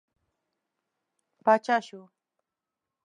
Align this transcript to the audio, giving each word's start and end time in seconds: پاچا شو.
پاچا 1.43 1.77
شو. 1.87 2.01